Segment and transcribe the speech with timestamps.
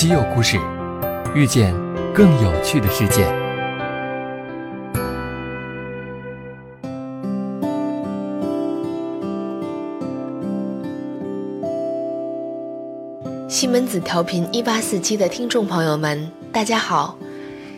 [0.00, 0.56] 稀有故事，
[1.34, 1.74] 遇见
[2.14, 3.26] 更有趣的世界。
[13.46, 17.18] 西门子调频一八四七的听众朋友们，大家好！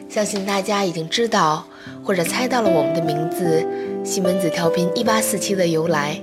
[0.09, 1.65] 相信大家已经知道
[2.05, 3.67] 或者猜到了我们的名字——
[4.07, 6.17] 西门子调频一八四七的由来。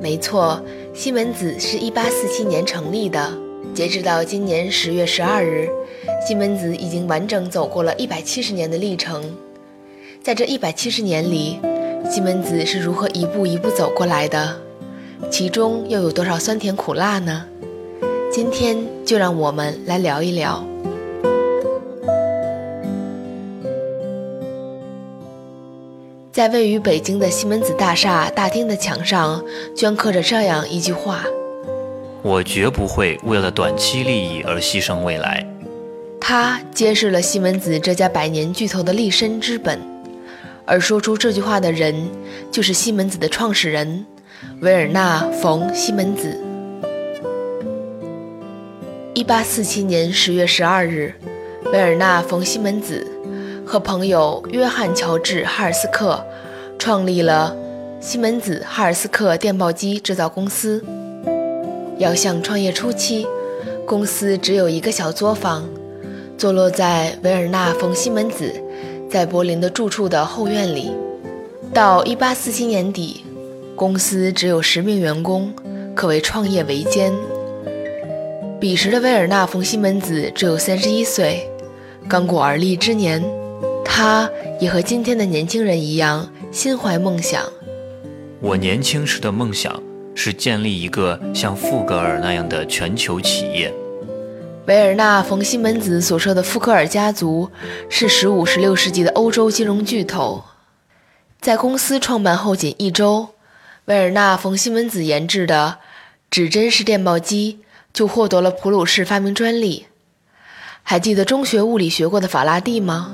[0.00, 0.58] 没错，
[0.94, 3.30] 西门子是一八四七年成立的。
[3.74, 5.68] 截止到今年十月十二日，
[6.26, 9.34] 西门子已经完整走过了一百七十年的历程。
[10.22, 11.58] 在这一百七十年里，
[12.10, 14.56] 西门子是如何一步一步走过来的？
[15.30, 17.46] 其中又有多少酸甜苦辣呢？
[18.30, 20.64] 今天就让我们来聊一聊。
[26.32, 29.42] 在位于北京的西门子大厦大厅的墙上，
[29.74, 31.24] 镌刻着这样一句话
[32.22, 35.46] ：“我绝不会为了短期利益而牺牲未来。”
[36.20, 39.78] 他揭示了西门子这家百年巨头的立身之本。
[40.66, 42.08] 而说出这句话的人，
[42.52, 44.06] 就是西门子的创始人
[44.60, 46.38] 维尔纳·冯·西门子。
[49.14, 51.12] 一八四七年十月十二日，
[51.72, 53.04] 维尔纳·冯·西门子
[53.66, 56.24] 和朋友约翰·乔治·哈尔斯克
[56.78, 57.56] 创立了
[58.00, 60.84] 西门子哈尔斯克电报机制造公司。
[62.00, 63.26] 要像创业初期，
[63.84, 65.68] 公司只有一个小作坊，
[66.38, 68.50] 坐落在维尔纳·冯·西门子
[69.10, 70.90] 在柏林的住处的后院里。
[71.74, 73.22] 到一八四七年底，
[73.76, 75.52] 公司只有十名员工，
[75.94, 77.12] 可谓创业维艰。
[78.58, 81.46] 彼时的维尔纳·冯·西门子只有三十一岁，
[82.08, 83.22] 刚过而立之年。
[83.84, 87.44] 他也和今天的年轻人一样，心怀梦想。
[88.40, 89.82] 我年轻时的梦想
[90.14, 93.72] 是建立一个像富格尔那样的全球企业。
[94.66, 97.50] 维尔纳·冯·西门子所说的富格尔家族
[97.88, 100.44] 是十五、十六世纪的欧洲金融巨头。
[101.40, 103.28] 在公司创办后仅一周，
[103.86, 105.78] 维尔纳·冯·西门子研制的
[106.30, 107.60] 指针式电报机。
[107.92, 109.86] 就获得了普鲁士发明专利。
[110.84, 113.10] 还记得中学物理学过的法拉第吗？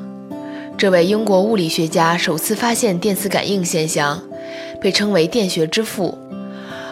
[0.76, 4.22] 这位英国物理学家首次发现电磁感应现象，
[4.78, 6.18] 被称为电学之父。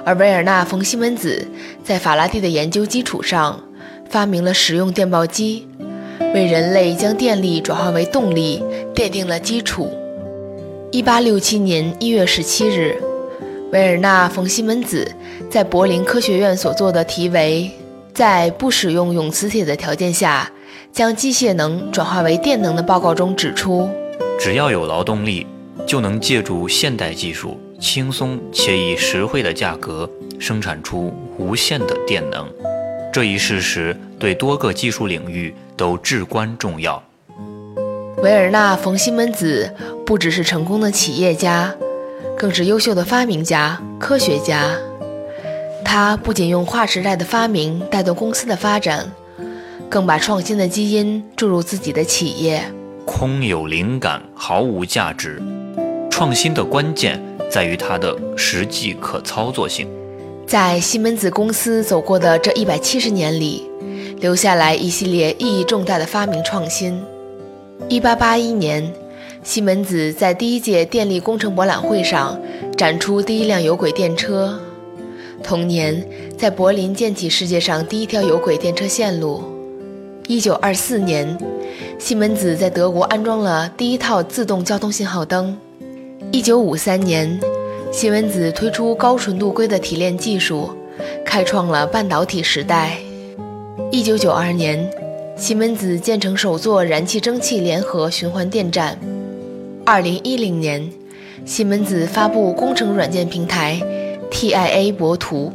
[0.04, 1.46] 而维尔纳·冯·西门子
[1.82, 3.58] 在法拉第的研究基础上，
[4.10, 5.66] 发明了使用电报机，
[6.34, 8.62] 为人类将电力转化为动力
[8.94, 9.90] 奠定了基础。
[10.90, 12.96] 一八六七年一月十七日。
[13.72, 15.10] 维尔纳·冯·西门子
[15.50, 17.68] 在柏林科学院所做的题为
[18.14, 20.48] “在不使用永磁铁的条件下，
[20.92, 23.90] 将机械能转化为电能”的报告中指出，
[24.38, 25.44] 只要有劳动力，
[25.84, 30.08] 就能借助现代技术，轻松且以实惠的价格
[30.40, 32.48] 生产出无限的电能。
[33.12, 37.02] 这一事实对多个技术领域都至关重要。
[38.22, 39.70] 维尔纳·冯·西门子
[40.06, 41.74] 不只是成功的企业家。
[42.36, 44.76] 更是优秀的发明家、科学家。
[45.84, 49.08] 他不仅用划时代的发明带动公司的发展，
[49.88, 52.64] 更把创新的基因注入自己的企业。
[53.04, 55.40] 空有灵感毫无价值，
[56.10, 57.22] 创新的关键
[57.54, 59.86] 在于它的实际可操作性。
[60.44, 63.70] 在西门子公司走过的这一百七十年里，
[64.18, 67.00] 留下来一系列意义重大的发明创新。
[67.88, 68.92] 一八八一年。
[69.44, 72.40] 西门子在第一届电力工程博览会上
[72.78, 74.58] 展出第一辆有轨电车。
[75.42, 76.02] 同年，
[76.38, 79.44] 在柏林建起世界上第一条有轨电车线路。
[80.26, 81.38] 一九二四年，
[81.98, 85.54] 西门子在德国安装了第一套自动交通信号灯。
[86.32, 87.40] 一九五三年，
[87.92, 90.70] 西门子推出高纯度硅的提炼技术，
[91.24, 92.98] 开创了半导体时代。
[93.90, 94.90] 一九九二年，
[95.36, 98.98] 西门子建成首座燃气蒸汽联合循环电站。
[99.84, 100.90] 二零一零年，
[101.44, 103.80] 西门子发布工程软件平台
[104.30, 105.52] TIA 博图。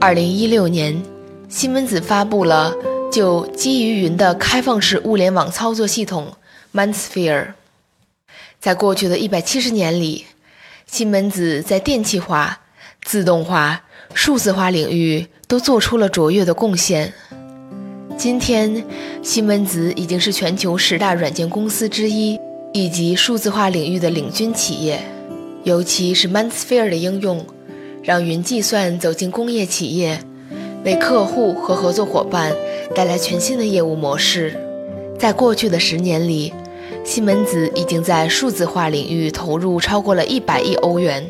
[0.00, 1.00] 二零一六年，
[1.48, 2.74] 西门子发布了
[3.12, 6.28] 就基于云的开放式物联网操作系统
[6.74, 7.48] MindSphere。
[8.60, 10.26] 在过去的一百七十年里，
[10.86, 12.60] 西门子在电气化、
[13.04, 17.12] 自动化、数字化领域都做出了卓越的贡献。
[18.16, 18.84] 今天，
[19.22, 22.38] 西门子已经是全球十大软件公司之一。
[22.72, 25.00] 以及数字化领域的领军企业，
[25.64, 27.42] 尤其是 MindSphere 的应用，
[28.02, 30.20] 让云计算走进工业企业，
[30.84, 32.54] 为客户和合作伙伴
[32.94, 34.54] 带来全新的业务模式。
[35.18, 36.52] 在过去的十年里，
[37.06, 41.24] 西门子已经在数字化领域投入超过了一百亿欧元。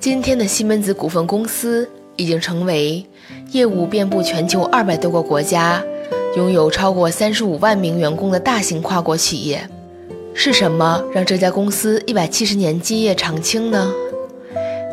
[0.00, 3.06] 今天的西门子股份公司已经成为
[3.52, 5.80] 业务遍布全球二百多个国家、
[6.36, 9.64] 拥有超过三十五万名员工的大型跨国企业。
[10.34, 13.92] 是什么让这家公司一百七十年基业长青呢？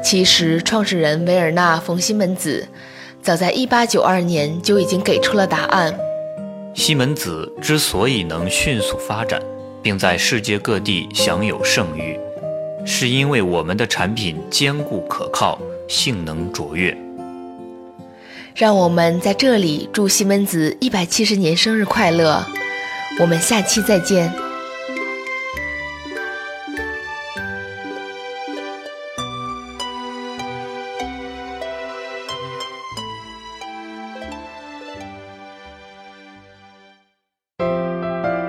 [0.03, 2.67] 其实，创始人维尔纳·冯·西门子
[3.19, 5.97] 早在一八九二年就已经给出了答案。
[6.73, 9.41] 西门子之所以能迅速发展，
[9.81, 12.19] 并在世界各地享有盛誉，
[12.83, 16.97] 是因为我们的产品坚固可靠，性能卓越。
[18.55, 22.45] 让我们在这里祝西门子一百七十年生日快乐！
[23.19, 24.33] 我们下期再见。